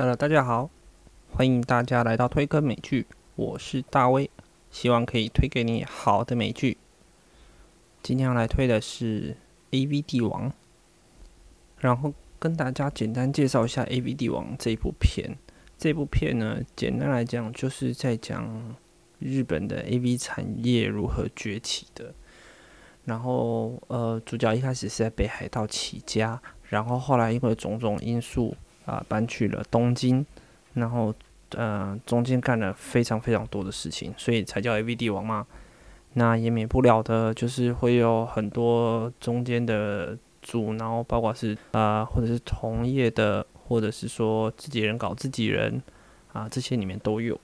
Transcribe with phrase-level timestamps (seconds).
[0.00, 0.70] Hello，大家好，
[1.32, 4.30] 欢迎大家来到推坑美剧，我是大威，
[4.70, 6.78] 希望可以推给你好的美剧。
[8.00, 9.32] 今天要来推的是
[9.72, 10.50] 《A V 帝王》，
[11.80, 15.36] 然后跟大家简单介绍一下《A V 帝王》这一部片。
[15.76, 18.76] 这部片呢，简单来讲就是在讲
[19.18, 22.14] 日本的 A V 产业如何崛起的。
[23.04, 28.56] 然后，呃，主角一开始是在北海道起家，然后后来因为种种因素。
[28.88, 30.24] 啊，搬去了东京，
[30.72, 31.14] 然后
[31.50, 35.46] 呃，中间干了非常非常多的事情，所以才叫 A V 帝王嘛。
[36.14, 45.82] 那也免不了的，就是会有很多中间的阻挠，包括是啊，或者是同业的，或者是说自己人搞自己人
[46.32, 47.38] 啊，这些里面都有。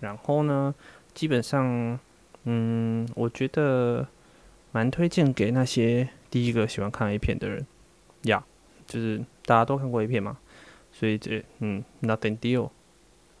[0.00, 0.74] 然后呢，
[1.14, 1.96] 基本上，
[2.42, 4.08] 嗯，我觉得
[4.72, 7.64] 蛮推荐给那些第一个喜欢看 A 片的人
[8.22, 8.44] 呀。
[8.86, 10.38] 就是大家都看过 A 片嘛，
[10.92, 12.70] 所以这嗯，nothing deal，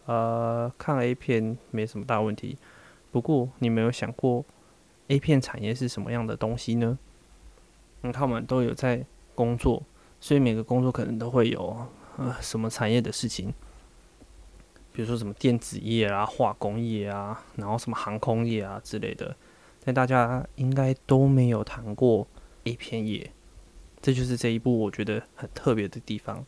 [0.06, 2.58] 呃，看了 A 片没什么大问题。
[3.12, 4.44] 不过你没有想过
[5.06, 6.98] A 片产业是什么样的东西呢？
[8.00, 9.04] 你看我们都有在
[9.36, 9.84] 工作，
[10.18, 13.54] 所以每个工作可能都会有呃什么产业的事情，
[14.92, 19.36] 比如说什么电子业啊、化工业啊，然后什么航空业啊之类的，
[19.84, 22.26] 但大家应该都没有谈过
[22.64, 23.30] A 片业。
[24.02, 26.44] 这就是这一部我觉得很特别的地方，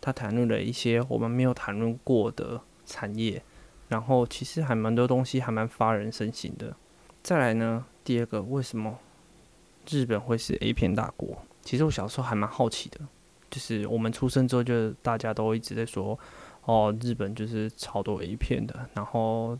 [0.00, 3.42] 他谈论了一些我们没有谈论过的产业，
[3.88, 6.74] 然后其实还蛮多东西还蛮发人深省的。
[7.22, 8.98] 再来呢，第二个，为什么
[9.88, 11.38] 日本会是 A 片大国？
[11.62, 13.00] 其实我小时候还蛮好奇的，
[13.50, 16.18] 就是我们出生之后，就大家都一直在说，
[16.64, 19.58] 哦，日本就是超多 A 片的，然后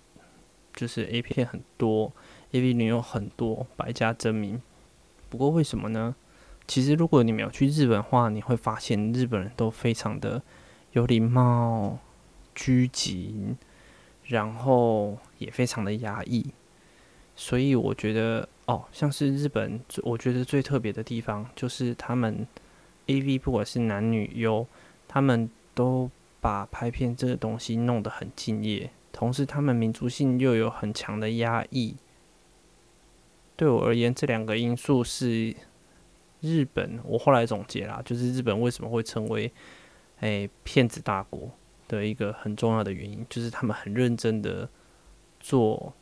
[0.75, 2.13] 就是 A 片很多
[2.53, 4.61] ，AV 女优很多，百家争鸣。
[5.31, 6.15] 不过为什么呢？
[6.67, 10.43] 其实，如果你没有去日本的话，你会发现日本人都非常的
[10.93, 11.99] 有礼貌、
[12.55, 13.55] 拘谨，
[14.25, 16.47] 然后也非常的压抑。
[17.37, 22.47] 所以，我觉得哦，像是日本，我觉得最特别的地方就是他们
[23.07, 24.67] A V 不管是男女优，
[25.07, 26.11] 他们都
[26.41, 31.97] 把拍片这个东西弄得很敬业，同时他们民族性又有很强的压抑。
[33.55, 35.55] 对我而言，这两个因素是。
[36.45, 39.51] 日本，我后来总结啦，就是日本为什么会成为
[40.21, 41.51] 诶骗子大国
[41.89, 44.69] 的一个很重要的原因，就是他们很认真的
[45.41, 45.95] 做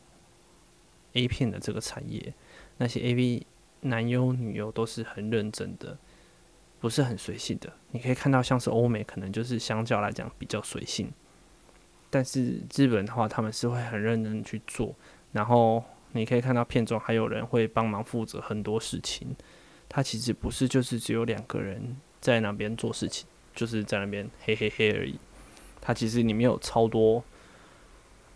[1.13, 2.33] A 片的这个产业，
[2.77, 3.43] 那些 AV
[3.81, 5.97] 男优女优都是很认真的，
[6.81, 7.71] 不是很随性的。
[7.91, 11.09] 你可以看到，像是欧美可能就是相较来讲比较随性，
[12.09, 14.93] 但是日本的话，他们是会很认真去做，
[15.31, 19.35] 然后你可以看到片中还有人会帮忙负责很多事情。
[19.95, 25.19] 他其实不是，就是只有两个人在那边做事情，就是在那边嘿嘿嘿而已。
[25.79, 27.23] 他其实里面有超多，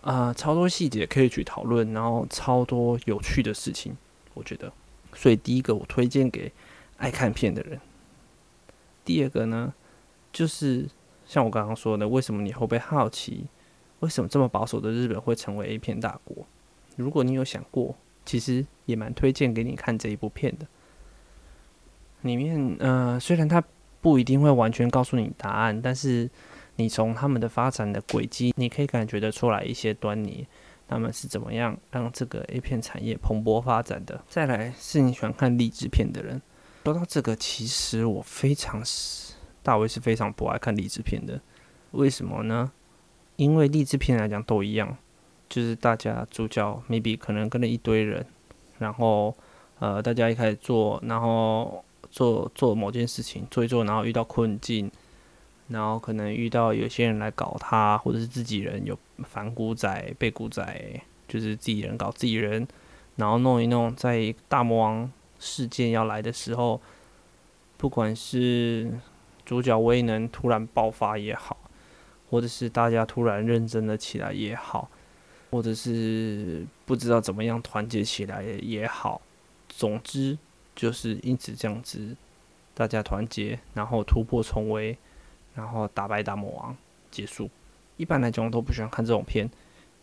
[0.01, 3.97] 啊，超多细节可以去讨论，然后超多有趣的事情，
[4.35, 4.71] 我觉得。
[5.15, 6.51] 所以第一个我推荐给
[6.97, 7.81] 爱看片的人。
[9.03, 9.73] 第二个呢，
[10.31, 10.87] 就是
[11.25, 13.47] 像我刚刚说的，为什么你会被好奇，
[14.01, 16.45] 为什么这么保守的日本会成为 A 片大国？
[16.97, 17.95] 如果你有想过，
[18.27, 20.67] 其实也蛮推荐给你看这一部片的。
[22.21, 23.63] 里面，呃，虽然他
[24.01, 26.29] 不一定会完全告诉你答案，但是
[26.75, 30.45] 你从他们的发展的轨迹，你可以感觉得出来一些端倪，
[30.87, 34.23] 他们是怎么样让这个 A 片产业蓬勃发展的。
[34.27, 36.41] 再来是你喜欢看励志片的人，
[36.85, 41.39] 说到这个，其实我非常是大卫是非常不爱看励志片的，
[41.91, 42.71] 为什么呢？
[43.35, 44.97] 因为励志片来讲都一样，
[45.47, 48.25] 就是大家主角 maybe 可能跟了一堆人，
[48.79, 49.35] 然后
[49.79, 51.83] 呃，大家一开始做，然后。
[52.09, 54.89] 做做某件事情，做一做，然后遇到困境，
[55.67, 62.67] 然后可能遇到有些人来搞他，或者是自己人有反骨仔、被骨仔，就是自己人搞自己人，
[63.17, 66.81] 然后弄一弄，在大魔王事件要来的时候，
[67.77, 68.91] 不管是
[69.45, 71.57] 主角威能突然爆发也好，
[72.29, 74.89] 或者是大家突然认真了起来也好，
[75.51, 79.21] 或者是不知道怎么样团结起来也好，
[79.67, 80.37] 总之。
[80.77, 82.15] 就是因此这样子，
[82.75, 84.95] 大家团结，然后突破重围，
[85.55, 86.77] 然后打败大魔王，
[87.09, 87.49] 结束。
[87.97, 89.45] 一般来讲，我都不喜欢看这种片，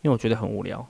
[0.01, 0.85] 因为我觉得很无聊。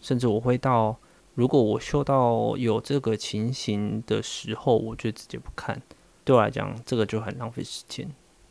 [0.00, 0.96] 甚至我会到，
[1.34, 5.82] 如果我嗅到有这个情形的时候，我就直接不看。
[6.24, 8.08] 对我来讲，这个就很浪费时间。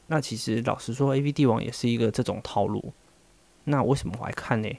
[0.08, 2.92] 那其实老实说，《A V 帝王》也是一个这种套路。
[3.64, 4.70] 那为什么我还看呢？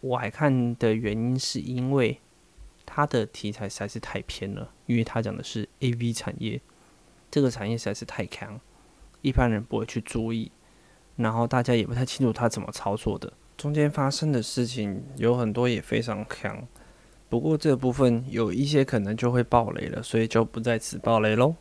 [0.00, 2.18] 我还看的原因是因为。
[2.90, 6.58] 它的题材实在是太偏了，因为它讲的是 A V 产业，
[7.30, 8.58] 这个产业实在是太强，
[9.20, 10.50] 一般人不会去注意。
[11.16, 13.30] 然后大家也不太清楚他怎么操作的。
[13.58, 16.66] 中间发生的事情有很多也非常强，
[17.28, 21.54] 不过这部分有一些可能就会爆雷了，所以就不在此爆雷喽。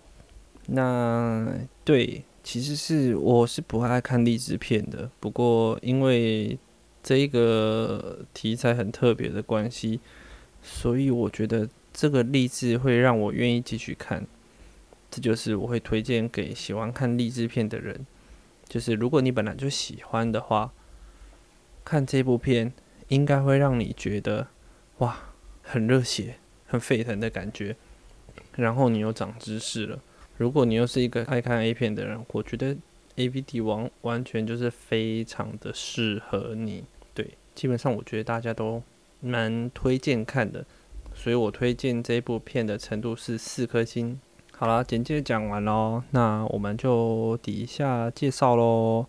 [0.67, 1.45] 那
[1.83, 6.57] 对，其实是我是不爱看励志片的，不过因为
[7.01, 9.99] 这一个题材很特别的关系，
[10.67, 14.27] 所以我觉得这个励志会让我愿意继续看。
[15.09, 18.05] 这就是我会推荐给喜欢看励志片的人，
[18.67, 20.73] 就是如果你本来就喜欢的话。
[21.89, 22.73] 看这部片
[23.07, 24.47] 应该会让你觉得
[24.97, 25.17] 哇，
[25.63, 26.35] 很热血、
[26.65, 27.77] 很沸腾的感觉，
[28.57, 29.97] 然后你又长知识了。
[30.35, 32.75] 如果你又是一个爱看 A 片的人，我觉得
[33.15, 36.83] A B D 王完全就是非常的适合你。
[37.13, 38.83] 对，基本上我觉得大家都
[39.19, 40.65] 蛮推荐看的，
[41.13, 44.19] 所以我推荐这部片的程度是四颗星。
[44.51, 49.05] 好了，简介讲完喽，那我们就底下介绍喽。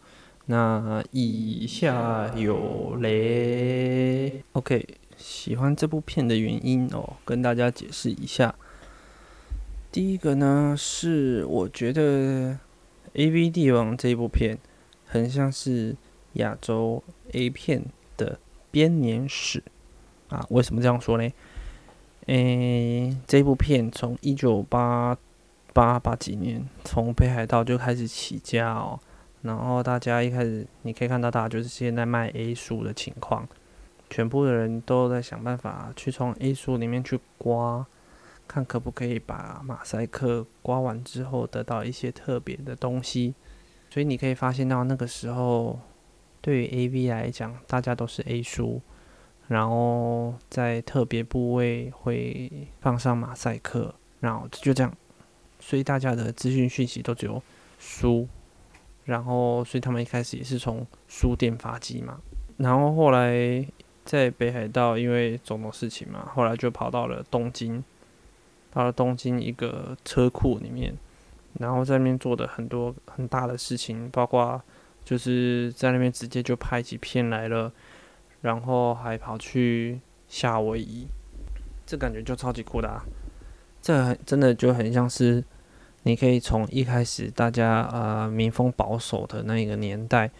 [0.46, 8.54] 那以下有雷，OK，喜欢这部片的原因哦，跟大家解释一下。
[9.92, 12.02] 第一个呢，是我觉得
[13.14, 14.58] 《A V 帝王》这部片
[15.04, 15.96] 很像是
[16.34, 17.02] 亚洲
[17.32, 17.84] A 片
[18.16, 18.38] 的
[18.70, 19.62] 编年史
[20.28, 20.46] 啊。
[20.50, 21.30] 为什么这样说呢？
[22.26, 25.16] 诶，这部片从一九八
[25.72, 29.00] 八八几年，从北海道就开始起家哦。
[29.42, 33.48] 然后大家一开始，你可以看到，大家就是现在卖 A 书的情况，
[34.10, 37.86] 全部的人都在想办法去从 A 书里面去刮，
[38.48, 43.34] 看可不可以把马赛克刮完之后得到一些特别的东西。
[43.90, 45.78] 所以你可以发现到那个时候，
[46.40, 48.82] 对于 AV 来讲，大家都是 A 书，
[49.48, 52.50] 然后在特别部位会
[52.80, 54.94] 放上马赛克，然后就这样，
[55.58, 57.42] 所以大家的资讯讯息都只有
[57.78, 58.28] 书。
[59.06, 62.20] 然后，所以他们一开始也是从书店发迹嘛。
[62.58, 63.66] 然后后来
[64.04, 67.82] 在北海道，因为种种事情嘛，后来就跑到了东京，
[68.70, 70.94] 到了东京一个车库里面，
[71.54, 74.60] 然后在那边做的很多很大的事情，包括
[75.06, 77.72] 就是在那边直接就拍起片来了，
[78.40, 81.06] 然后还跑去夏威夷，
[81.86, 83.04] 这感觉就超级酷的啊！
[83.80, 85.44] 这很真的就很像是。
[86.04, 90.30] 你可以从一开始大家呃民风保守的那个年代，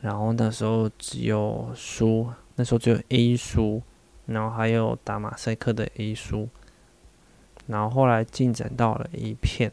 [0.00, 3.82] 然后那时候只有书，那时候只有 A 书，
[4.26, 6.48] 然后还有打马赛克的 A 书，
[7.66, 9.72] 然后后来进展到了 A 片，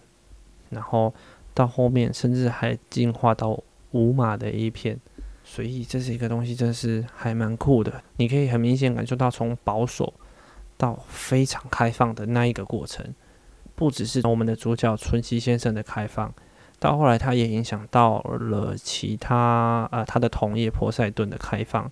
[0.71, 1.13] 然后
[1.53, 4.99] 到后面甚至还进化到无码的 A 片，
[5.49, 8.03] 所以这是一个东西，真是还蛮酷的。
[8.17, 10.13] 你可以很明显感受到从保守
[10.77, 13.15] 到非常开放的那一个过程。
[13.73, 16.33] 不只是我们的主角春熙先生的开放，
[16.79, 21.89] 到后来他也影响到了其他呃他的同业波塞顿的开放，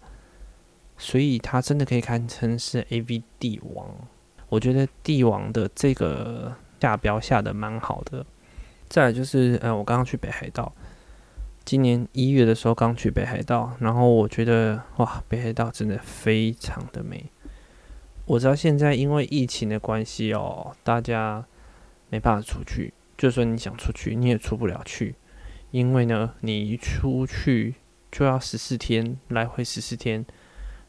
[0.97, 3.87] 所以他真的可以堪称是 A V 帝王。
[4.49, 8.25] 我觉得帝王的这个下标下的蛮好的。
[8.89, 10.71] 再就是呃我刚刚去北海道，
[11.65, 17.25] 今年一月的时候刚去北海道，然后我觉得哇北海道真的非常的美。
[18.25, 21.45] 我知道现在因为疫情的关系哦，大家。
[22.11, 25.15] 没办法出去，就算你想出去，你也出不了去，
[25.71, 27.73] 因为呢，你一出去
[28.11, 30.23] 就要十四天，来回十四天，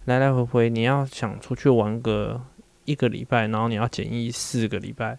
[0.04, 2.42] 来来回回，你要想出去玩个
[2.84, 5.18] 一个礼拜，然后你要检疫四个礼拜，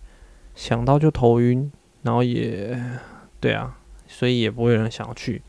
[0.53, 1.69] 想到就头晕，
[2.03, 2.79] 然后也
[3.41, 3.79] 对啊，
[4.17, 5.39] 所以也不会有人想要去，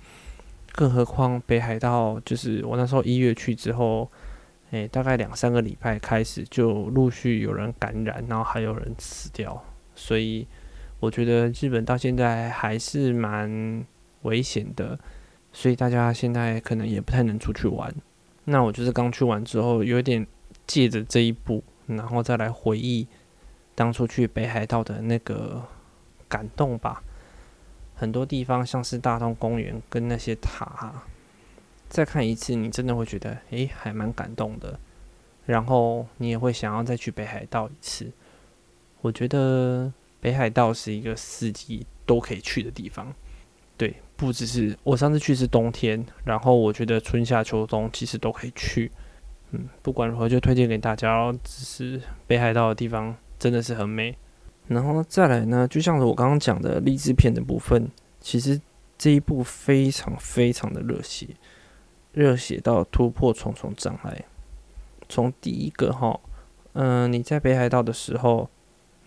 [0.73, 4.07] 更何况北海道，就是我那时候一月去之后，
[4.73, 9.65] 诶，大概两三个礼拜开始就陆续有人感染，然后还有人死掉。
[9.95, 10.47] 所以
[11.01, 13.83] 我觉得日本到现在还是蛮
[14.25, 14.99] 危险的，
[15.51, 17.91] 所以大家现在可能也不太能出去玩。
[18.45, 20.27] 那我就是刚去完之后，有点
[20.67, 23.09] 借着这一步，然后再来回忆
[23.75, 25.65] 当初去北海道的那个
[26.29, 27.03] 感动吧。
[27.99, 31.03] 很多地方像是大通公园跟那些塔，
[31.89, 34.79] 再看一次，你真的会觉得诶，还蛮感动的。
[35.47, 38.13] 然后你也会想要再去北海道一次。
[39.01, 43.13] 我觉得北海道是一个四季都可以去的地方，
[43.77, 48.93] 对，不只是我上次去是冬天，然后我觉得春夏秋冬其实都可以去，
[49.53, 51.33] 嗯，不管如何就推荐给大家。
[51.43, 54.17] 只是北海道的地方真的是很美，
[54.69, 58.61] 然后再来呢，就像是我刚刚讲的励志片的部分，其实
[58.97, 61.27] 这一部非常非常的热血，
[62.13, 64.25] 热血到突破重重障碍。
[65.09, 66.21] 从第一个哈，
[66.75, 68.49] 嗯，你在北海道的时候。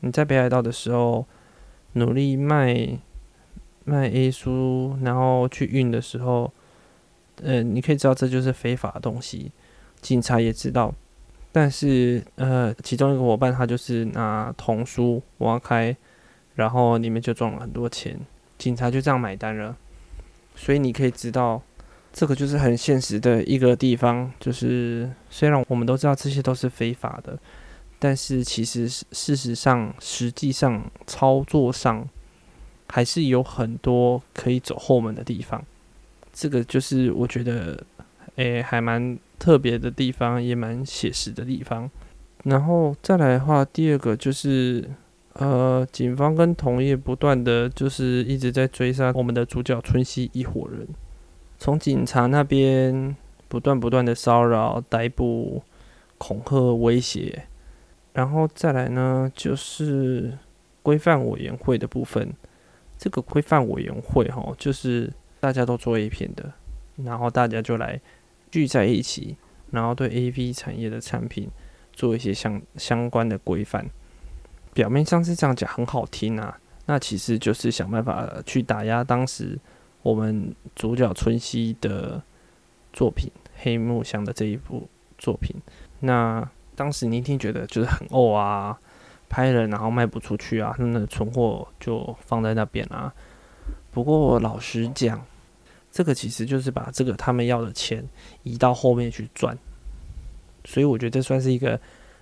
[0.03, 1.27] 你在北海道的时候，
[1.93, 2.97] 努力卖
[3.83, 6.51] 卖 A 书，然后去运的时候，
[7.43, 9.51] 呃，你可以知道这就是非法的东西，
[10.01, 10.91] 警察也知道，
[11.51, 15.95] 但是呃，其中一个伙伴他就是拿童书挖开，
[16.55, 18.19] 然后里面就装了很多钱，
[18.57, 19.75] 警察就这样买单了。
[20.55, 21.61] 所以你可以知道，
[22.13, 27.37] 这个就是很现实的一个地方，就是虽然我们都知道这些都是非法的，
[27.99, 32.07] 但是其实事实上、实际上操作上，
[32.87, 35.63] 还是有很多可以走后门的地方。
[36.33, 37.83] 这个就是我觉得，
[38.35, 41.89] 诶，还蛮特别的地方，也蛮写实的地方。
[42.43, 44.87] 然后再来的话，第二个就是，
[45.33, 50.87] 呃，警方跟同业不断的就是一直在追杀我们的主角春熙一伙人，
[51.57, 53.15] 从警察那边
[53.47, 55.63] 不断不断的骚扰、逮捕、
[56.19, 57.47] 恐吓、威胁，
[58.13, 60.37] 然后再来呢，就是
[60.83, 62.31] 规范委员会的部分。
[62.99, 65.11] 这个规范委员会哈，就是。
[65.41, 66.53] 大家都做 A 片的，
[66.97, 67.99] 然后大家就来
[68.51, 69.37] 聚在一起，
[69.71, 71.49] 然后对 A V 产业的产品
[71.93, 73.89] 做一些相相关的规范。
[74.73, 79.57] 表面上是这样讲，很好听啊，那其实就是想办法去打压当时
[80.01, 82.21] 我们主角春熙的
[82.93, 85.55] 作品《黑木香》的这一部作品。
[85.99, 88.79] 那当时你一定觉得就是很哦啊，
[89.29, 93.13] 拍了然后卖不出去啊，那的存货就放在那边啊。
[93.91, 95.23] 不过老实讲，
[95.91, 98.03] 这个其实就是把这个他们要的钱
[98.43, 99.57] 移到后面去赚，
[100.63, 101.79] 所以我觉得这算是一个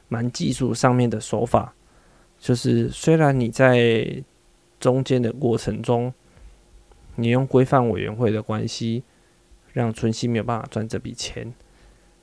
[0.08, 1.74] 蛮技术上面的手法。
[2.40, 4.24] 就是虽然你在
[4.80, 6.14] 中间的过程中，
[7.16, 9.04] 你用规范委员会的关系
[9.74, 11.54] 让春熙没有办法赚这笔钱，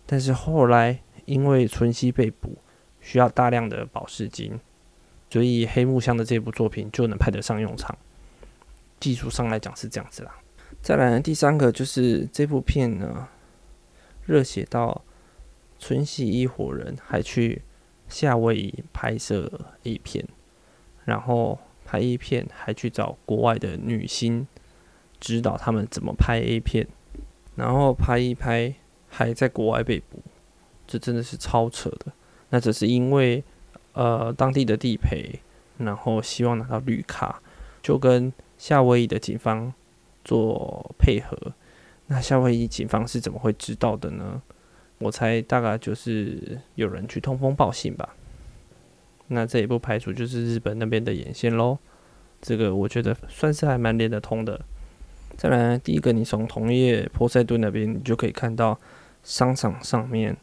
[0.06, 2.56] 但是后来因为春熙被捕，
[3.00, 4.58] 需要大量的保释金，
[5.30, 7.96] 所以黑木香的这部作品就能派得上用场。
[8.98, 10.34] 技术上来讲是这样子啦。
[10.86, 13.26] 再来第三个就是这部片呢，
[14.24, 15.02] 热血到
[15.80, 17.60] 春熙一伙人还去
[18.06, 19.50] 夏威夷拍摄
[19.82, 20.24] A 片，
[21.04, 24.46] 然后拍 A 片还去找国外的女星
[25.18, 26.86] 指导他们怎么拍 A 片，
[27.56, 28.72] 然后拍一拍
[29.08, 30.22] 还在国外被捕，
[30.86, 32.12] 这真的是超扯的。
[32.50, 33.42] 那只是因为
[33.94, 35.40] 呃当地的地陪，
[35.78, 37.42] 然后希望拿到绿卡，
[37.82, 38.32] 就跟。
[38.58, 39.74] 夏威夷的警方
[40.26, 41.38] 做配合，
[42.08, 44.42] 那夏威夷警方是怎么会知道的呢？
[44.98, 48.14] 我猜大概就是有人去通风报信吧。
[49.28, 51.78] 那这也不排除就是日本那边的眼线喽。
[52.42, 54.60] 这个我觉得算是还蛮连得通的。
[55.36, 58.78] 再来，第一个，你从同业波塞顿那边，你就可以看到
[59.22, 60.36] 商场上面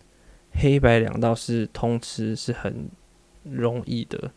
[0.53, 2.87] 黑白两道是通吃是很
[3.43, 4.31] 容易的。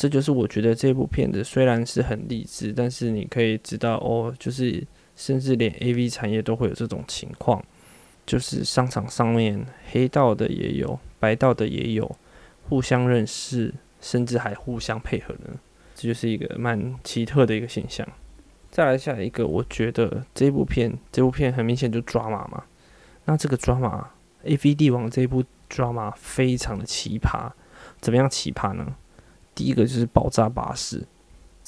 [0.00, 4.82] 这就是我觉得这部片子虽然是很励志，但是你可以知道哦，就是
[5.14, 7.62] 甚至连 A V 产业都会有这种情况，
[8.24, 12.16] 就是商场上面黑道的也有，白道的也有，
[12.66, 15.50] 互相认识，甚至还互相配合呢，
[15.94, 18.08] 这就是一个蛮奇特的一个现象。
[18.70, 22.64] 再来下一个，我觉得这部片，这部片很明显就抓马嘛，
[23.26, 24.08] 那这个抓马
[24.44, 27.50] A V 帝王这部抓马非常的奇葩，
[28.00, 28.96] 怎么样奇葩呢？
[29.60, 31.06] 第一个就是爆炸巴士，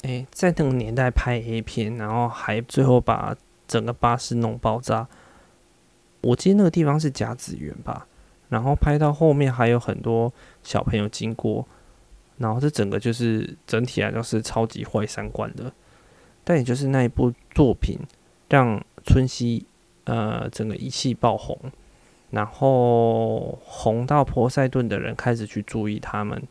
[0.01, 3.35] 诶，在那个年代拍 A 片，然后还最后把
[3.67, 5.07] 整个巴士弄爆炸。
[6.21, 8.07] 我记得那个地方是甲子园吧，
[8.49, 10.33] 然后拍到后面还有很多
[10.63, 11.67] 小朋友经过，
[12.39, 15.71] 然后这整个就是整体来说是超级坏三观的。
[16.43, 17.99] 但也就是那一部作品
[18.49, 19.67] 让春熙
[20.05, 21.55] 呃整个一气爆红，
[22.31, 26.41] 然后红到波塞顿的人开始去注意他们。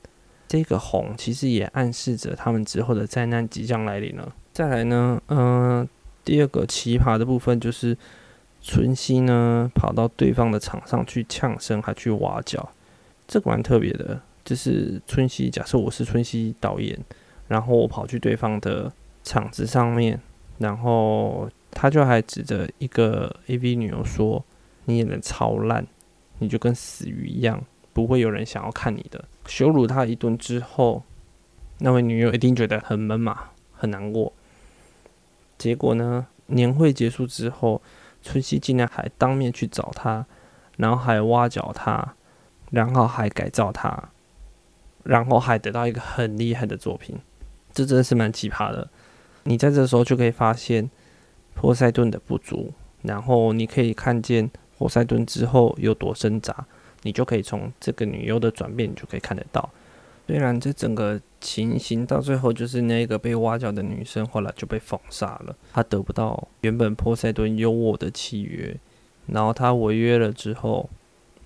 [0.53, 4.35] 这个红其实也暗示着他们之后的灾难即将来临了。
[4.53, 5.89] 再来呢，嗯，
[6.23, 7.97] 第二个奇葩的部分就是
[8.61, 12.69] 春熙呢跑到对方的场上去呛声，还去挖角，
[13.27, 14.21] 这个蛮特别的。
[14.45, 16.99] 就是春熙，假设我是春熙导演，
[17.49, 18.93] 然后我跑去对方的
[19.25, 20.21] 场子上面，
[20.59, 24.45] 然后他就还指着一个 AV 女优说
[24.85, 25.87] ：“你演的超烂，
[26.41, 31.03] 你就跟死鱼一样。”不会有人想要看你的，羞辱他一顿之后，
[31.79, 34.33] 那位女友一定觉得很闷嘛，很难过。
[35.59, 37.83] 结果呢，年会结束之后，
[38.23, 40.27] 春熙竟然还当面去找他，
[40.77, 42.15] 然后还挖角他，
[42.71, 44.11] 然后还改造他，
[45.05, 47.19] 然后还得到一个很厉害的作品，
[47.73, 48.89] 这真的是蛮奇葩的。
[49.45, 50.91] 你在这时候就可以发现
[51.55, 52.73] 波塞顿的不足，
[53.03, 56.67] 然后你可以看见波塞顿之后有多挣扎。
[57.03, 59.69] 你就可以从这个女优的转变，你就可以看得到。
[60.27, 68.75] 虽然这整个情形到最后就是那个被挖角的女生后来就被封杀了，她得不到原本波塞顿优渥的契约，
[69.27, 70.89] 然后她违约了之后，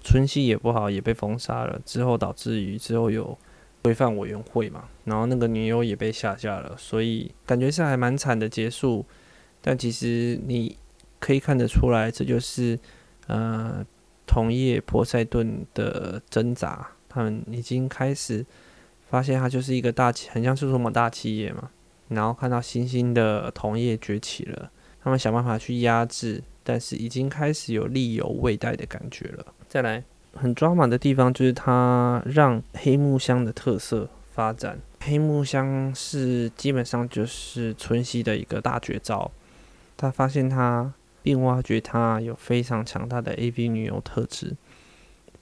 [0.05, 1.81] 春熙也不好，也被封杀了。
[1.85, 3.37] 之后导致于之后有
[3.83, 9.05] 规范委员会嘛，然后那个女优也被下架了，所以感觉是还蛮惨的结束。
[9.63, 10.77] 但其实你
[11.19, 12.79] 可以看得出来，这就是
[13.27, 13.85] 呃
[14.27, 18.45] 同业波塞顿的挣扎，他们已经开始
[19.09, 21.71] 发现它就是一个大企，很像是什么大企业嘛。
[22.09, 24.71] 然后看到新兴的同业崛起了，
[25.03, 29.47] 他们想办法去压制，但是已经开始有力有未待的感觉了。
[29.69, 30.05] 再来，
[30.35, 34.79] 很抓马的地方就是它让黑木香的特色发展。
[35.01, 39.31] 黑木香是基本上就是春熙的一个大绝招，
[39.97, 40.93] 他发现他
[41.27, 44.55] 并挖掘他有非常强大的 AV 女优特质，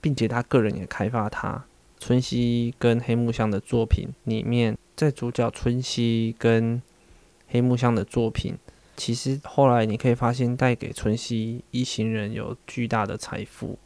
[0.01, 1.63] 并且他个人也开发他。
[1.99, 4.75] 春熙跟黑木香的作品里面。
[4.95, 6.81] 在主角春熙跟
[7.49, 8.57] 黑木香的作品，
[8.97, 13.77] 其实后来你可以发现，带给春熙一行人有巨大的财富。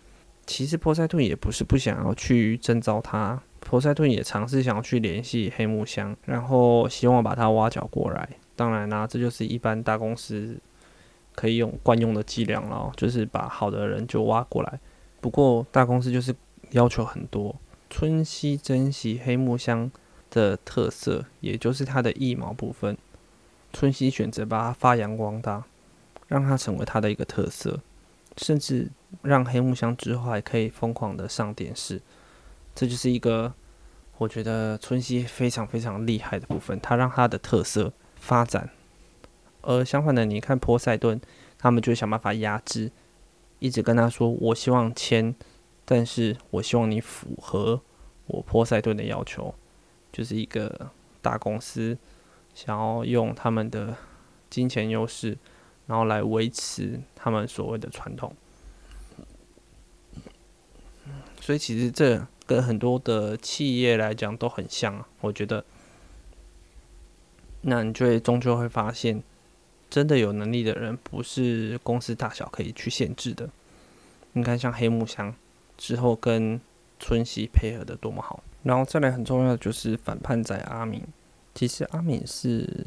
[0.45, 8.29] 其实波塞顿也不是不想要去征召他，波塞顿也尝试想要去联系黑木香，然后希望把他挖角过来。
[8.55, 10.57] 当然啦，这就是一般大公司
[11.39, 14.79] 可以用惯用的伎俩了，就是把好的人就挖过来。
[15.21, 16.35] 不过大公司就是
[16.71, 17.55] 要求很多，
[17.89, 19.89] 春熙珍惜黑木香。
[20.31, 22.95] 的特色，也就是它的翼毛部分，
[23.73, 25.63] 春熙选择把它发扬光大，
[26.27, 27.79] 让它成为它的一个特色，
[28.37, 28.91] 甚至
[29.23, 31.99] 让黑木香之后还可以疯狂的上电视，
[32.75, 33.51] 这就是一个
[34.19, 38.69] 我觉得春熙非常非常厉害的部分，它让它的特色发展。
[39.61, 41.19] 而相反的，你看波塞顿，
[41.57, 42.91] 他们就想办法压制，
[43.59, 45.35] 一直跟他说：“我希望签，
[45.85, 47.81] 但是我希望你符合
[48.27, 49.53] 我波塞顿的要求。”
[50.11, 51.97] 就是一个大公司
[52.55, 53.95] 想要用他们的
[54.49, 55.37] 金钱优势，
[55.87, 58.33] 然后来维持他们所谓的传统。
[61.39, 65.65] 所以其实这跟很多的企业来讲都很像啊，我觉得。
[67.61, 69.21] 那你就会终究会发现，
[69.89, 73.49] 真的有能力的人不是公司大小可以去限制的。
[74.33, 75.33] 你看，像黑木香
[75.77, 76.61] 之后跟
[76.99, 78.43] 春熙配合的多么好。
[78.61, 81.01] 然后再来很重要的就是反叛仔阿敏，
[81.55, 82.85] 其实阿敏是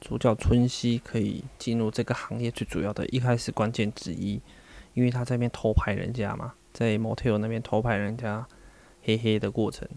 [0.00, 4.40] 主角春熙可以进入这个行业最主要的一开始关键之一，
[4.92, 8.46] 因为他在那边偷拍人家嘛，在 motel 那边偷拍人家
[9.04, 9.88] 黑黑的过程，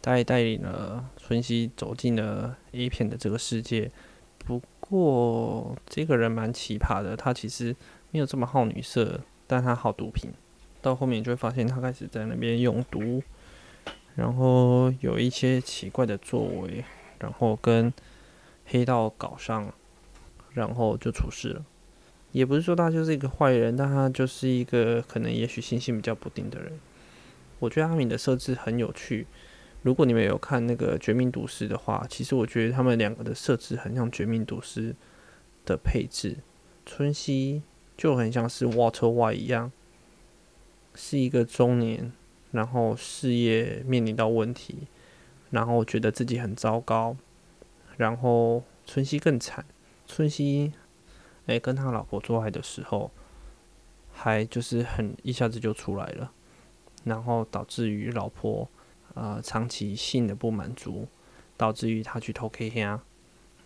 [0.00, 3.90] 他也带领了春熙走进了 A 片的这个世界。
[4.88, 7.76] 不过这个人蛮奇葩的，他其实
[8.10, 10.30] 没有这么好女色，但他好毒品。
[10.80, 13.22] 到后面就会发现他开始在那边用毒。
[14.14, 16.82] 然后有一些奇怪的作为，
[17.18, 17.92] 然后跟
[18.64, 19.72] 黑道搞上，
[20.54, 21.64] 然后就出事了。
[22.32, 26.72] 也不是说他就是一个坏人，但他就是一个可能也许心性比较不定的人。
[27.58, 29.26] 我觉得阿敏的设置很有趣。
[29.88, 34.92] 如果你们有看那个《绝命毒师》的话，其实我觉得他们两个的设置很像《绝命毒师》
[35.64, 36.36] 的配置。
[36.84, 37.62] 春熙
[37.96, 39.72] 就很像是 Water Y 一样，
[40.94, 42.12] 是一个中年。
[42.50, 44.88] 然后事业面临到问题，
[45.48, 47.16] 然后觉得自己很糟糕，
[47.96, 49.64] 然后春熙更惨。
[50.06, 50.74] 春熙，
[51.46, 53.10] 哎，跟他老婆做爱的时候，
[54.12, 56.30] 还就是很一下子就出来了，
[57.04, 58.68] 然后导致于老婆
[59.18, 61.08] 呃长期性的不满足，
[61.56, 62.98] 导致于他去偷 K 黑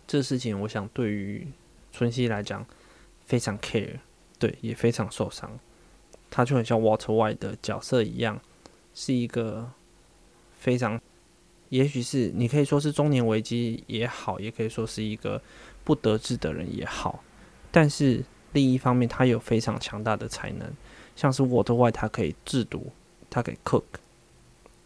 [0.07, 1.47] 这事情我想对于
[1.91, 2.65] 春熙来讲
[3.25, 3.99] 非常 care，
[4.39, 5.59] 对，也非常受伤。
[6.29, 8.41] 他就很像 Water White 的角色一样。
[8.95, 9.71] 是一个
[10.59, 11.01] 非常，
[11.69, 15.41] 也许是你可以说是中年危机也好，也可以说是一个
[15.83, 17.23] 不得志的人也好。
[17.71, 20.71] 但是另一方面，他有非常强大的才能，
[21.15, 22.91] 像是我的外，他可以制毒，
[23.31, 23.81] 他可以 cook，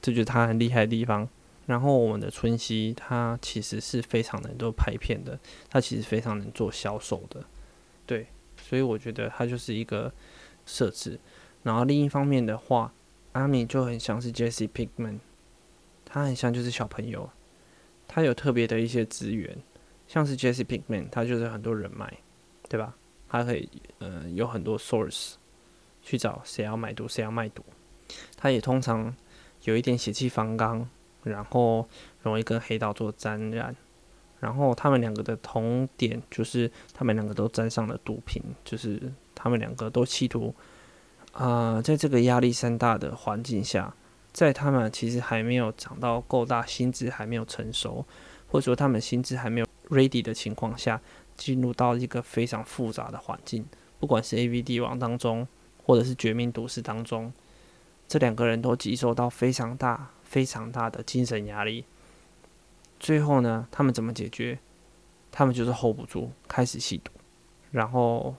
[0.02, 1.28] 这就是他很厉害的地方。
[1.66, 7.44] 然后我们的春熙，他其实是非常能做拍片的，他其实非常能做销售的，
[8.06, 8.28] 对，
[8.62, 10.14] 所以我觉得他就是一个
[10.66, 11.20] 设置。
[11.64, 12.94] 然后另一方面的话。
[13.34, 15.20] 阿米就很像是 Jesse Pinkman，
[16.04, 17.30] 他很像就是小朋友，
[18.08, 19.56] 他有特别的一些资源，
[20.08, 22.12] 像是 Jesse Pinkman，他就是很多人脉，
[22.68, 22.96] 对吧？
[23.30, 25.34] 他可以呃有很多 source
[26.02, 27.64] 去找谁要买毒，谁要卖毒。
[28.36, 29.16] 他也通常
[29.68, 30.88] 有一点血气方刚，
[31.24, 31.86] 然后
[32.22, 33.76] 容易跟黑道做沾染。
[34.40, 40.56] 然后他们两个的同点就是他们两个都沾上了毒品，就是他们两个都企图。
[41.34, 43.94] 啊，在这个压力山大的环境下，
[44.32, 48.06] 在他们其实还没有长到够大，心智还没有成熟，
[48.48, 51.02] 或者说他们心智还没有 ready 的情况下，
[51.36, 53.66] 进入到一个非常复杂的环境，
[54.00, 55.48] 不管是 A V D 王当中，
[55.84, 57.34] 或者是《绝命毒师》当中，
[58.08, 61.86] 这两个人都接受到非常大、非常大的精神压力。
[63.00, 64.60] 最后呢，他们怎么解决？
[65.32, 67.12] 他们就是 hold 不住，开始吸毒。
[67.70, 68.36] 然后，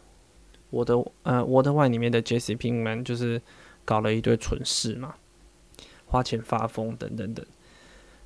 [0.71, 3.41] 我的呃，我的外里面的 Jesse Pinkman 就是
[3.85, 5.15] 搞了一堆蠢事嘛，
[6.07, 7.45] 花钱发疯等等等。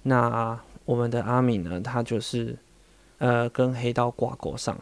[0.05, 2.57] 那我们的阿敏呢，他就是
[3.19, 4.81] 呃跟黑道挂钩上，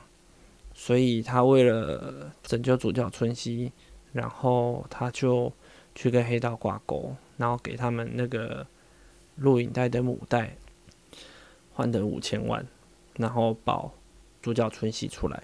[0.75, 3.73] 所以他为了拯救主角春熙，
[4.13, 5.53] 然后他就
[5.95, 8.67] 去跟黑道挂钩，然后给他们那个
[9.37, 10.57] 录影带的母带。
[11.73, 12.67] 换得五千万，
[13.17, 13.91] 然后保
[14.43, 15.43] 主角春熙出来，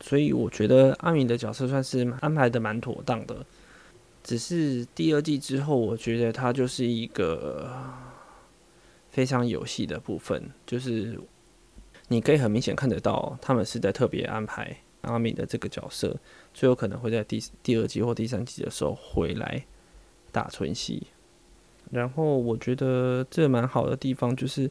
[0.00, 3.46] 所以我觉得阿明的角色算是安排的蛮妥当的。
[4.22, 7.72] 只是第二季之后，我觉得他就是一个
[9.10, 11.18] 非常有戏的部分，就是
[12.08, 16.16] 你可以很明显看得到，他们是在特别安排阿米的这个角色，
[16.54, 19.64] 最有可能会在第第二季或第三季的时候回来
[20.32, 21.06] 打春熙。
[21.90, 24.70] 然后我觉得这蛮好的地方就是。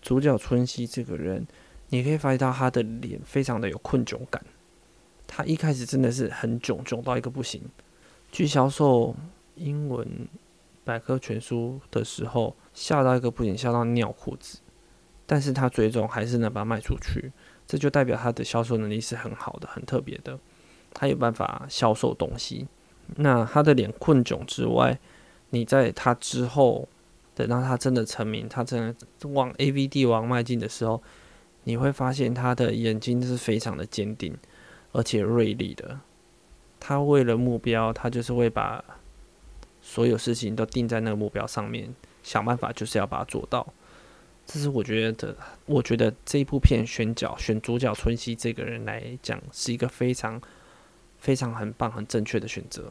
[0.00, 1.44] 主角春熙这个人，
[1.88, 4.40] 你可以发现到他的脸非常的有困窘感。
[5.26, 7.60] 他一开始真的是很囧，囧到一个不行。
[8.30, 9.16] 去销售
[9.56, 10.06] 英文
[10.84, 14.60] 百科全书的时候，吓到一个不行，吓到尿裤子。
[15.26, 17.32] 但是他最终还是能把它卖出去，
[17.68, 20.36] 这就代表他的销售能力是很好的，很特别的。
[20.92, 22.66] 他有办法销售东西。
[23.14, 24.98] 那他的脸困窘之外，
[25.50, 26.88] 你在他之后。
[27.34, 31.00] 等到他真的成名，他真的往 A V 帝王迈进的时候，
[31.62, 34.36] 你会发现他的眼睛是非常的坚定，
[34.90, 36.00] 而且锐利的。
[36.80, 38.82] 他为了目标，他就是会把
[39.80, 43.64] 所有事情都定在那个目标上面，想办法就是要把它做到。
[44.50, 50.40] 这是我觉得，我觉得这一部片选角选主角春熙这个人来讲，是一个非常
[51.18, 52.90] 非常很棒、很正确的选择。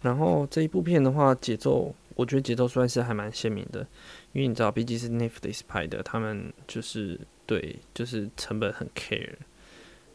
[0.00, 1.94] 然后这一部片的话，节奏。
[2.14, 3.86] 我觉得节奏算是还蛮鲜明的，
[4.32, 9.34] 因为你知道，毕竟是 Netflix 拍的，他们就是对，就是成本很 care，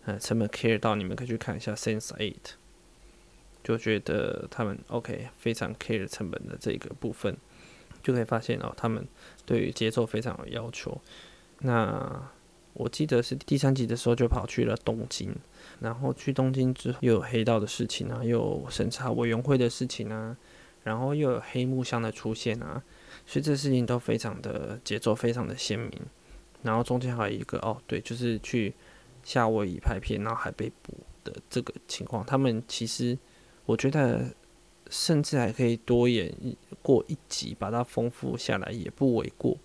[0.03, 2.55] 呃，成本 care 到你们可以去看一下 Sense Eight，
[3.63, 7.37] 就觉得他们 OK 非常 care 成本的这个部分，
[8.03, 9.07] 就可以发现哦，他们
[9.45, 10.95] 对于节奏非常有要求。
[11.59, 12.29] 那
[12.73, 15.33] 我记得是第三集的时候就跑去了东京，
[15.79, 20.37] 然后去东京之后又有黑道的事情啊，又有审查委员会的事情啊。
[20.83, 22.83] 然后又有黑木箱的出现啊，
[23.25, 25.89] 所以这事情都非常的节奏非常的鲜明。
[26.61, 28.73] 然后中间还有一个哦，对，就是去
[29.23, 32.25] 夏威夷拍片，然后还被捕的这个情况。
[32.25, 33.17] 他们其实
[33.65, 34.25] 我觉得
[34.93, 36.31] 甚至还可以多演
[36.83, 39.57] 过一集，把它丰富下来也不为过。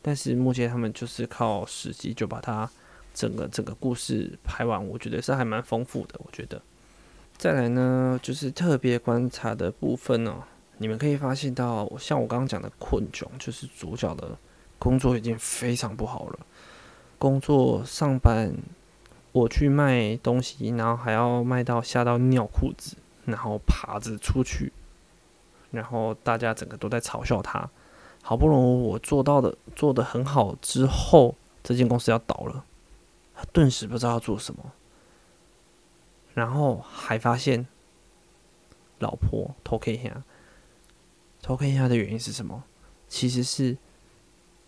[0.00, 2.68] 但是目前他们就是靠十集就把它
[3.12, 6.18] 整个整个故事拍完，我觉得是还蛮丰富的。
[6.24, 6.60] 我觉得
[7.36, 10.42] 再来呢，就是特别观察的部分哦。
[10.78, 14.36] 你们可以发现到，像我刚刚讲的困窘，就是主角的
[14.78, 16.38] 工作已经非常不好了。
[17.18, 18.52] 工作上班，
[19.30, 24.72] 我去卖东西，然后还要卖到吓到尿裤子，然后爬着出去，
[25.70, 27.68] 然后大家整个都在嘲笑他。
[28.22, 32.64] 好不容易我做到的做的很好之后，这间公司要倒了，
[33.34, 34.72] 他顿时不知道要做什么，
[36.34, 37.66] 然后还发现
[38.98, 40.22] 老婆偷 K 下。
[41.42, 42.62] 偷看一下的原因是什么？
[43.08, 43.76] 其实是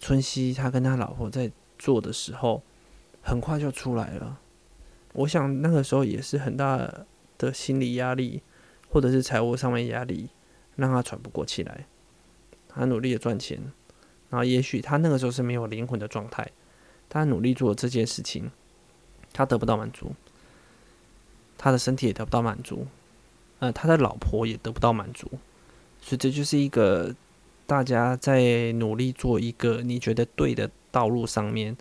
[0.00, 2.64] 春熙他跟他老婆在做的时候，
[3.22, 4.40] 很快就出来了。
[5.12, 6.76] 我想那个时候也是很大
[7.44, 8.42] 的心理压力，
[8.88, 10.28] 或者是财务上面压力，
[10.76, 11.86] 让他喘不过气来。
[12.68, 13.60] 他努力的赚钱，
[14.30, 16.50] 然后也许他那个时候是没有灵魂的状态，
[17.08, 18.50] 他努力做这件事情，
[19.32, 20.12] 他得不到满足，
[21.56, 22.86] 他的身体也得不到满足，
[23.60, 25.28] 呃，他的老婆也得不到满足。
[26.00, 27.14] 所以这就是一个
[27.66, 31.76] 大家在努力做一个你觉得对的道路上面，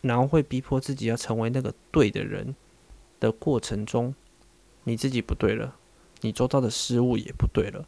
[0.00, 2.54] 然后会逼迫自己要成为那个对的人
[3.20, 4.12] 的过程中，
[4.86, 5.76] 你自己不对了，
[6.22, 7.86] 你做到的失误也不对了，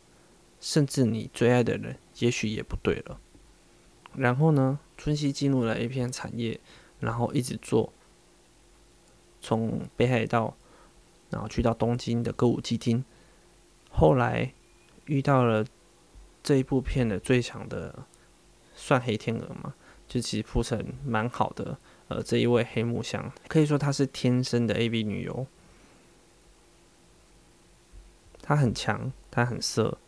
[0.60, 3.18] 甚至你最爱的人也许也不对了。
[4.14, 6.60] 然后呢，春熙进入了 A 片产业，
[7.00, 7.92] 然后一直做，
[9.40, 10.56] 从北海道，
[11.30, 13.02] 然后去到东京的歌舞伎町，
[13.90, 14.52] 后来。
[15.08, 15.64] 遇到了
[16.42, 18.04] 这一部片的最强的，
[18.74, 19.72] 算黑天鹅嘛？
[20.06, 21.78] 就其实铺成蛮好的。
[22.08, 25.46] 呃，这一位黑木香可以说她是天生的 A B 女优，
[28.48, 29.98] 他很强，他很色，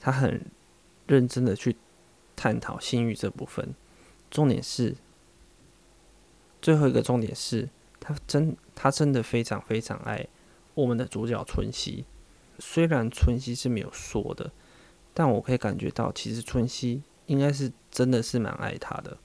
[0.00, 0.46] 他很
[1.06, 1.76] 认真的去
[2.34, 3.74] 探讨性欲这部分。
[4.30, 4.96] 重点是
[6.62, 7.68] 最后一个重点是，
[8.00, 10.26] 他真他真的非常非常爱
[10.72, 12.06] 我们的主角春熙。
[12.58, 14.50] 虽然春熙是没有说的，
[15.12, 19.18] 但我可以感觉到，其实春熙应该是真的是蛮爱他的。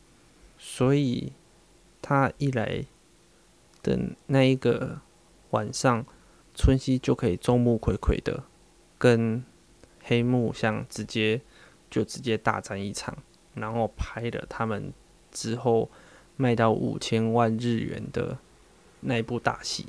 [0.57, 1.31] 所以
[2.01, 2.83] 他一来
[3.81, 4.99] 的那一个
[5.51, 6.05] 晚上，
[6.57, 8.43] 春熙就可以众目睽睽的
[8.97, 9.41] 跟
[10.03, 11.39] 黑木像直接
[11.89, 13.15] 就直接大战一场，
[13.53, 14.91] 然后拍了他们
[15.31, 15.89] 之后
[16.35, 18.37] 卖到五千万日元的
[19.01, 19.85] 那一部大戏。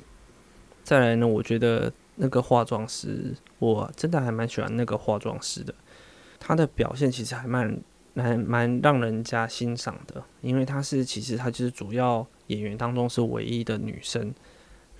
[0.83, 5.73] 再来呢，我觉得那个化妆师，我真的还蛮喜欢那个化妆师的，
[6.39, 7.77] 他的表现其实还蛮。
[8.11, 14.33] 蛮蛮让人家欣赏的，因为她是其实她就是主要演员当中是唯一的女生，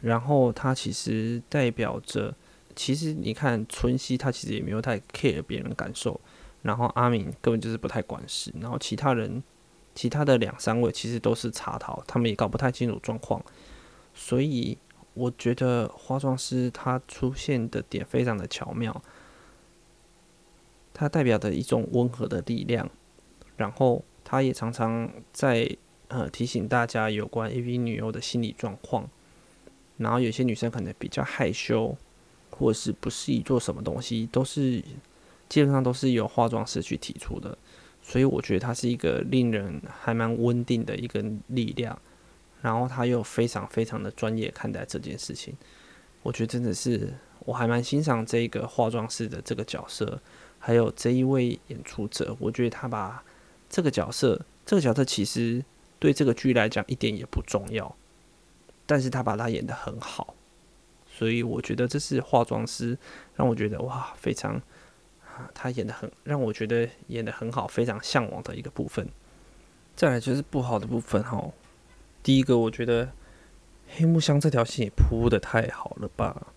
[0.02, 2.34] 然后他其实代表着，
[2.76, 6.20] 其实你看春熙他其实也没有太 care 别人感受，
[6.62, 9.44] 然后阿敏根本就是不太管事，然后其他人
[9.94, 13.44] 其他的两三位其实都是茶桃，他们也搞不太清楚状况，
[14.14, 14.78] 所以
[15.14, 19.02] 我觉得化妆师她出现的点非常的巧妙，
[20.94, 22.90] 它代表着一种温和的力量。
[23.58, 25.76] 然后，他也常常在
[26.08, 29.10] 呃提醒大家有关 AV 女优的心理状况。
[30.00, 31.96] 然后，有些女生可能比较害羞，
[32.50, 34.82] 或者是不适宜做什么东西，都是
[35.50, 37.58] 基本上都是由化妆师去提出的。
[38.02, 42.00] 所以，我觉得他是一个令人还蛮稳定的一个力量。
[42.62, 45.54] 然后，他又非常非常的专业看待这件事情。
[46.24, 50.22] 我觉得真的是，我还蛮欣赏这个化妆师的这个角色，
[50.60, 52.36] 还有这一位演出者。
[52.40, 53.22] 我觉得他把
[53.70, 55.64] 这个角色，这个角色其实
[56.00, 57.96] 对这个剧来讲一点也不重要，
[58.89, 60.34] 但是他把他演得很好，
[61.08, 62.97] 所以我觉得这是化妆师
[63.36, 64.56] 让我觉得哇，非常
[65.23, 69.08] 啊，他演的很让我觉得演的很好，非常向往的一个部分。
[69.95, 71.52] 再来就是不好的部分哈，
[72.23, 73.12] 第一个我觉得
[73.89, 76.47] 黑木香这条线也铺的太好了吧，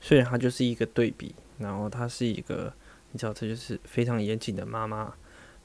[0.00, 2.72] 虽然它就是一个对比，然后它是一个，
[3.10, 5.12] 你知道这就是非常严谨的妈妈。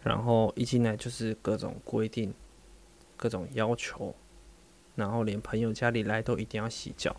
[0.02, 2.34] 然后一进来就是各种规定、
[3.16, 4.14] 各种要求，
[4.96, 7.16] 然后连朋友家里来都一定要洗脚，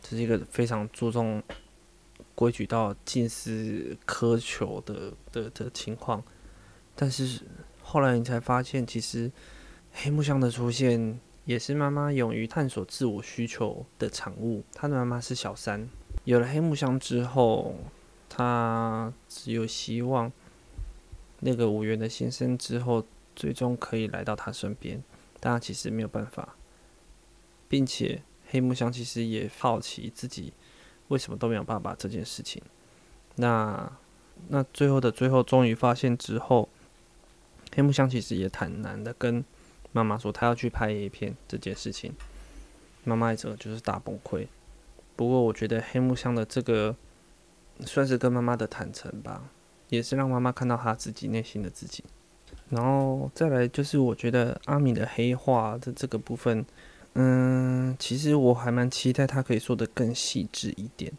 [0.00, 1.42] 这是一个非常注重
[2.34, 6.22] 规矩到近似苛求的的的情况。
[6.94, 7.42] 但是
[7.82, 9.30] 后来你才发现，其实
[9.92, 14.62] 黑木香的出现也是妈妈勇于探索自我需求的产物。
[14.72, 15.88] 他的妈妈是小三，
[16.24, 17.76] 有了黑木香之后，
[18.28, 20.30] 他只有希望。
[21.40, 25.00] 那个五元的先生之后，最终可以来到他身边，
[25.38, 26.56] 但他其实没有办法，
[27.68, 30.52] 并且黑木香其实也好奇自己
[31.08, 32.62] 为什么都没有办法这件事情。
[33.36, 33.92] 那
[34.48, 36.68] 那最后的最后，终于发现之后，
[37.74, 39.44] 黑木香其实也坦然的跟
[39.92, 42.14] 妈妈说，他要去拍 A 片这件事情。
[43.04, 44.46] 妈妈一整个就是大崩溃。
[45.14, 46.96] 不过我觉得黑木香的这个
[47.80, 49.50] 算是跟妈妈的坦诚吧。
[49.90, 52.04] 也是让妈妈看到她自己内心的自己，
[52.68, 56.62] 然后再来就是我觉得阿米的黑化的这个部分，
[57.20, 61.12] 嗯，其实我还蛮期待他可以说的更细致一点。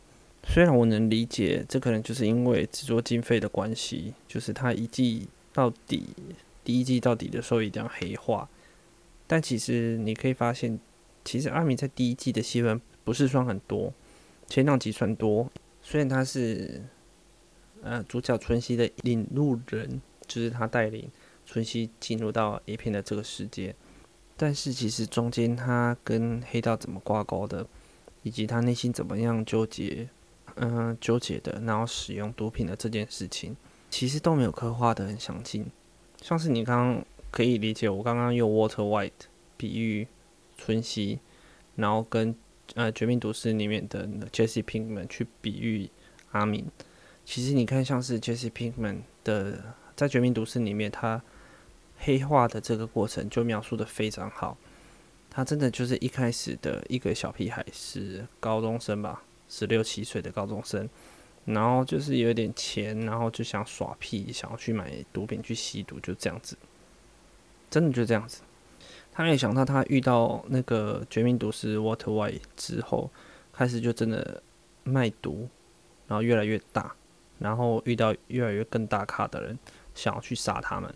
[0.44, 6.06] 虽然我能理解这可能就是因为制作经费的关系，就是他一季到底
[6.64, 8.48] 第一季到底的时候一定要黑化，
[9.28, 10.80] 但其实你可以发现，
[11.26, 13.94] 其实阿米在第一季的戏份不是算很多，
[14.48, 16.82] 前两集算多，虽然他是。
[17.82, 21.10] 呃，主角春熙的领路人就是他带领
[21.46, 23.74] 春熙进入到 A 片的这个世界，
[24.41, 27.67] 但是其实中间他跟黑道怎么挂钩的，
[28.23, 30.08] 以及他内心怎么样纠结，
[30.56, 33.54] 嗯，纠结的，然后使用毒品的这件事情，
[33.89, 35.65] 其实都没有刻画的很详尽。
[36.21, 40.08] 像是你刚刚可以理解，我刚刚用 Water White 比喻
[40.58, 41.19] 春熙，
[41.75, 42.34] 然后跟
[42.75, 45.89] 呃《绝命毒师》里面的 Jesse Pinkman 去比喻
[46.32, 46.65] 阿敏。
[47.25, 51.21] 其实你看，像是 Jesse Pinkman 的在《绝命毒师》里面，他
[52.00, 54.58] 黑化的这个过程就描述的非常好。
[55.30, 60.90] 他真的就是一开始的一个小屁孩，是高中生吧，十六七岁的高中生，
[61.46, 66.58] 然后就是有点钱，然后就想耍屁，想要去买毒品去吸毒，就这样子。
[67.70, 68.42] 真的就这样子。
[69.12, 73.12] 他没有想到，他遇到那个《绝命毒师》Water White 之后，
[73.54, 74.42] 开始就真的
[74.84, 75.48] 卖毒，
[76.08, 76.96] 然后越来越大。
[77.38, 79.58] 然后遇到越来越更大咖的人，
[79.96, 80.94] 想要去杀他们，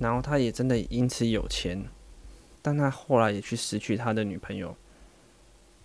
[0.00, 1.84] 然后他也真的因此有钱，
[2.62, 4.74] 但他后来也去失去他的女朋友，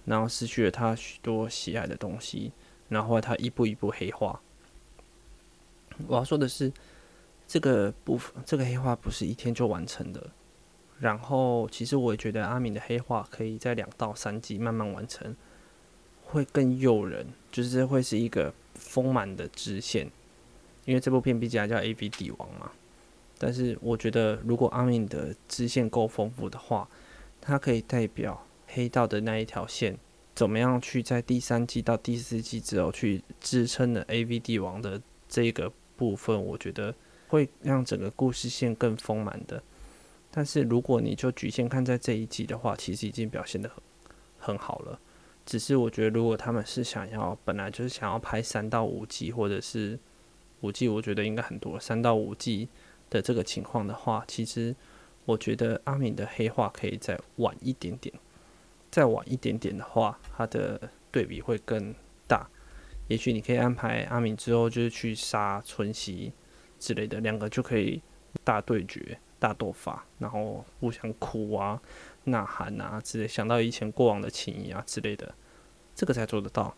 [0.05, 2.53] 然后失去了他许多喜爱的东西，
[2.87, 4.41] 然后他一步一步黑化。
[6.07, 6.71] 我要说的是，
[7.45, 10.31] 这个部分这个黑化不是一天就完成的，
[10.97, 15.35] 然后其实我也觉得阿敏的黑化可以在两到三季慢慢完成，
[16.23, 20.09] 会更诱人，就是会是一个丰满的支线，
[20.85, 22.71] 因为这部片毕竟还叫 A B 帝王嘛。
[23.37, 26.87] 但是我觉得，如果阿敏的支线够丰富的话，
[27.41, 29.97] 它可以代表黑道的那一条线，
[30.33, 36.95] 怎么样去在第三季到第四季之后去支撑的 A V 帝王的这个部分，我觉得
[37.27, 39.61] 会让整个故事线更丰满的。
[40.31, 43.77] 但是如果你就局限看在这一季的话，其实已经表现的很
[44.37, 44.99] 很好了。
[45.45, 49.99] 只是我觉得，如果他们是想要本来就是想要拍三到五季，或者是
[50.61, 52.67] 五季，我觉得应该很多三到五季
[53.09, 54.75] 的这个情况的话，其实
[55.25, 58.13] 我觉得阿敏的黑化可以再晚一点点，
[58.91, 61.93] 再晚一点点的话，它的对比会更
[62.27, 62.49] 大。
[63.07, 66.33] 也许你可以安排阿敏之后就是去杀春熙
[66.79, 68.01] 之类的，两个就可以
[68.43, 71.81] 大对决、大斗法，然后互相哭啊。
[72.27, 75.35] 呐喊啊之类，想到以前过往的情谊啊之类的，
[75.93, 76.75] 这个才做得到。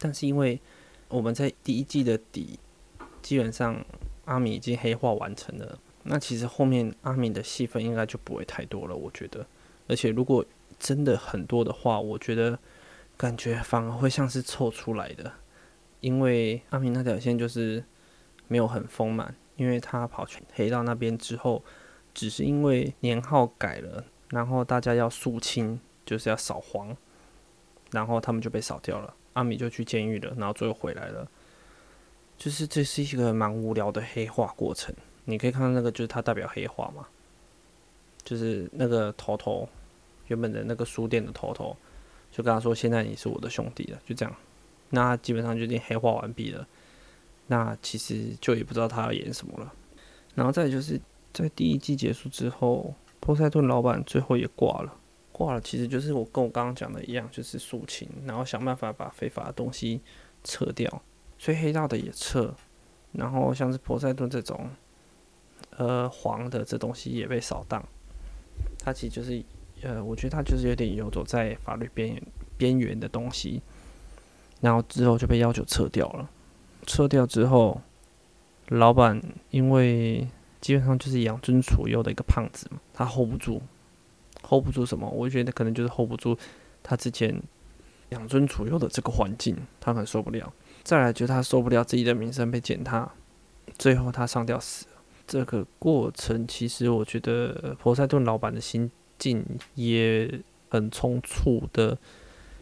[0.00, 0.60] 但是因为
[1.06, 2.58] 我们在第一季的底，
[3.22, 3.84] 基本上
[4.24, 9.46] 阿米已经黑化完成了，那其实后面阿米的戏份应该就不会太多了，我觉得。
[9.88, 10.44] 而且如果
[10.78, 12.58] 真的很多的话，我觉得
[13.16, 15.32] 感觉反而会像是凑出来的，
[16.00, 17.84] 因为阿米那条线就是
[18.48, 21.62] 没有很丰满，因为他跑去黑道那边之后。
[22.14, 26.96] 只是因为年号改了，然后大家要肃清，就是要扫黄，
[27.90, 29.12] 然后他们就被扫掉了。
[29.32, 31.28] 阿米就去监狱了，然后最后回来了。
[32.36, 34.94] 就是这是一个蛮无聊的黑化过程。
[35.24, 37.06] 你可以看到那个，就是他代表黑化嘛，
[38.22, 39.68] 就是那个头头，
[40.26, 41.76] 原本的那个书店的头头，
[42.30, 44.36] 就跟他说：“现在你是我的兄弟了。”就这样，
[44.90, 46.66] 那基本上就已经黑化完毕了。
[47.46, 49.72] 那其实就也不知道他要演什么了。
[50.34, 51.00] 然后再就是。
[51.36, 54.96] 在第一季结束之后，波塞顿老板最后也挂了。
[55.32, 60.00] 挂了，其实就是我跟我刚刚讲的一样，就是肃清，然后想办法把非法的东西
[60.44, 61.02] 撤掉。
[61.44, 62.54] 所以黑道的也撤，
[63.12, 64.70] 然后像是波塞顿这种，
[65.76, 67.86] 呃，黄的这东西也被扫荡。
[68.78, 69.44] 他其实就是，
[69.82, 72.18] 呃，我觉得他就是有点游走在法律边
[72.56, 73.60] 边缘的东西。
[74.62, 76.30] 然后之后就被要求撤掉了。
[76.86, 77.82] 撤掉之后，
[78.68, 80.26] 老板因为。
[80.62, 83.60] 基本上就是养尊处优的一个胖子嘛，他 hold 不住
[84.48, 85.06] ，hold 不住什么？
[85.10, 86.34] 我觉得可能就是 hold 不住
[86.82, 87.38] 他之前
[88.08, 90.50] 养尊处优的这个环境，他很受不了。
[90.84, 93.10] 再来就是他受不了自己的名声被践踏，
[93.78, 94.92] 最后他上吊死了。
[95.26, 99.44] 这个过程其实我觉得波塞顿老板的心境
[99.74, 101.98] 也很匆促的，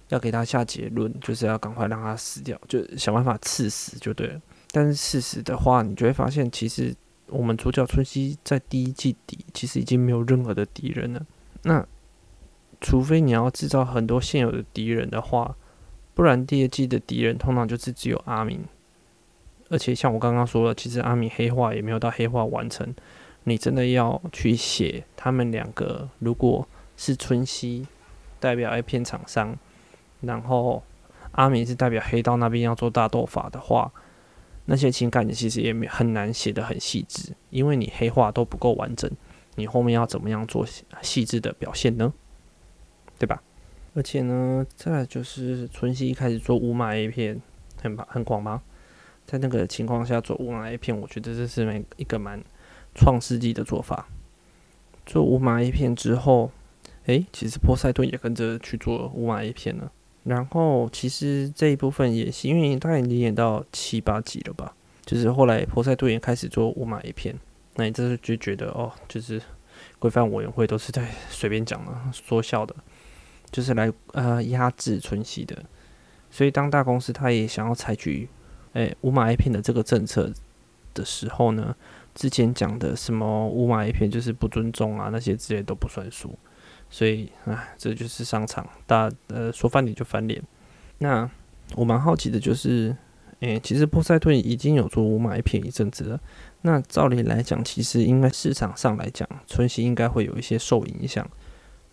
[0.08, 4.40] 要给他下结论，就是要赶快让他死掉，就想办法刺死就对了。
[4.70, 6.94] 但是事实的话，你就会发现其实。
[7.28, 11.26] 我们主角春熙在第一季底其实已经没有任何的敌人了。
[11.62, 11.86] 那
[12.78, 15.56] 除非你要制造很多现有的敌人的话，
[16.14, 18.64] 不然第二季的敌人通常就是只有阿明。
[19.70, 22.94] 而且像我刚刚说的，其实阿明黑化也没有到黑化完成。
[23.44, 27.86] 你真的要去写他们两个，如果是春熙
[28.38, 29.56] 代表 A 片厂商，
[30.20, 30.82] 然后
[31.32, 33.90] 阿明是代表黑道那边要做大斗法的话。
[34.66, 39.10] 那些情感你其实也很难写的很细致，因为你黑化都不够完整，
[39.56, 40.64] 你后面要怎么样做
[41.00, 42.12] 细致的表现呢？
[43.18, 43.42] 对吧？
[43.94, 47.40] 而且呢，再就是春熙一开始做五码 A 片，
[47.82, 48.62] 很很广吗？
[49.26, 52.42] 在那个情况下做五码 A 片，我觉得这是蛮一个蛮
[52.94, 54.08] 创世纪的做法。
[55.04, 56.50] 做五码 A 片之后，
[57.06, 59.92] 诶，其实波塞顿也跟着去做五码 A 片了。
[60.24, 64.74] 然后其实这一部分也是，因为他已经演到七八集了吧。
[65.04, 67.34] 就是后来波塞顿也开始做五马 A 片，
[67.74, 69.42] 那你这是就觉得哦，就是
[69.98, 72.74] 规范委员会都是在随便讲了说笑的，
[73.52, 75.56] 就是来呃压制春熙的。
[76.30, 78.28] 所以当大公司他也想要采取
[78.72, 80.32] 诶五马一片的这个政策
[80.94, 81.76] 的时候呢，
[82.14, 86.36] 之前讲的什么五马一片就是不尊重啊那些之类都不算数。
[86.94, 90.42] 所以，唉，这就是商场，大呃说翻脸就翻脸。
[90.98, 91.30] 那
[91.74, 92.94] 我蛮好奇的，就是，
[93.40, 96.20] 诶，其实波塞顿已经有做五马一片一阵子了。
[96.60, 101.26] 那照理来讲，其实应该市场上来讲，春熙应该会有一些受影响。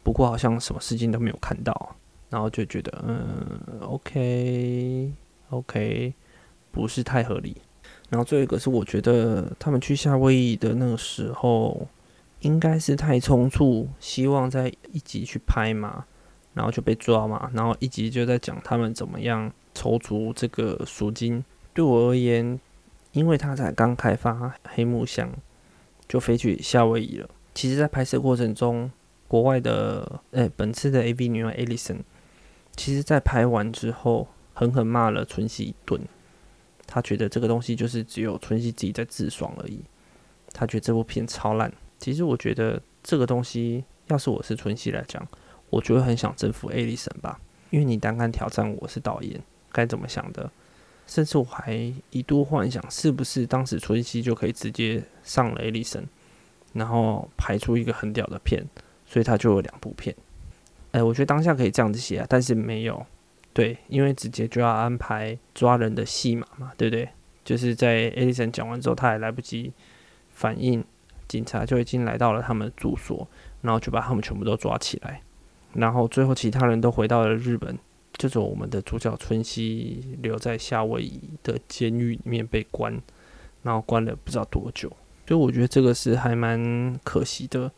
[0.10, 1.96] 不过好像什么事情都没有看到，
[2.32, 5.14] 然后就觉得，嗯，OK，OK，
[6.72, 7.56] 不是太合理。
[8.10, 11.88] 然后最后一个是，我觉得他们去夏威夷的那个时候。
[12.42, 16.06] 应该是太匆促，希望在一集去拍嘛，
[16.54, 21.44] 然后就被抓嘛，然后一集就在讲他们怎么样筹足这个赎金。
[21.74, 22.58] 对我而言，
[23.12, 25.30] 因为他才刚开发黑木箱，
[26.08, 27.30] 就飞去夏威夷了。
[27.54, 28.90] 其实，在拍摄过程中，
[29.30, 32.00] 国外的诶，本次的 A B 女王 Alison
[32.76, 36.02] 其实，在拍完之后，狠狠骂了春熙一顿。
[36.88, 39.82] 他觉得这个东西就是只有春熙自己在自爽而已。
[40.52, 41.72] 他觉得这部片超烂。
[42.00, 45.26] 其实我觉得这个东西，要是我是春熙来讲，
[45.70, 47.40] 我就会很想征服艾丽森吧。
[47.70, 49.40] 因为你单干挑战我是导演，
[49.72, 50.50] 该怎么想的？
[51.06, 56.04] 甚至我还一度幻想，是不是当时春熙就可以直接上了艾丽森，
[56.74, 58.66] 然后拍出一个很屌的片，
[59.10, 60.16] 所以他就有两部片。
[60.92, 63.04] 哎，我觉得当下可以这样子写啊，但是没有。
[63.52, 67.10] 对，因为直接就要安排抓人的戏码嘛，对不对？
[67.44, 69.74] 就是在艾丽森讲完之后，他还来不及
[70.30, 70.84] 反应，
[71.28, 73.28] 警察就已经来到了他们的住所，
[73.62, 75.22] 然后就把他们全部都抓起来。
[75.74, 77.78] 然后最后其他人都回到了日本，
[78.14, 83.02] 就只有我们的主角春熙留在夏威夷的监狱里面被关，
[83.64, 84.90] 然后关了不知道多久。
[85.28, 87.72] 所以我觉得这个是还蛮可惜的。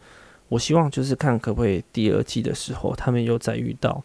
[0.52, 4.04] 我希望就是看可不可以第二季的时候他们又再遇到。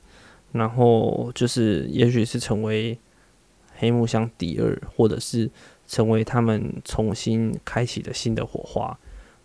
[0.52, 2.96] 然后就是，也许是成为
[3.76, 5.50] 黑木箱第二，或者是
[5.86, 8.96] 成为他们重新开启的新的火花，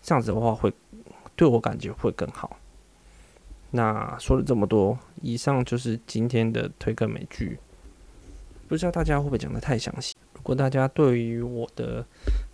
[0.01, 0.71] 这样子的话会
[1.35, 2.57] 对我感觉会更好。
[3.71, 7.57] 那说了这么多，以上就是今天的推个美剧，
[8.69, 10.15] 不知道大家会不会讲的太详细？
[10.35, 12.05] 如果大家对于我的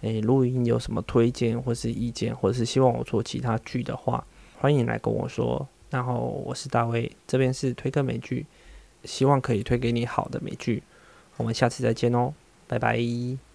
[0.02, 4.26] 诶录音有什么推荐或是意见，或者是希望我做其他剧的话，
[4.60, 5.68] 欢迎来跟我说。
[5.91, 8.45] 然后我是大卫，这边是推个美剧，
[9.03, 10.82] 希望可以推给你好的美剧。
[11.38, 12.34] 我们下次再见哦，
[12.68, 13.47] 拜拜。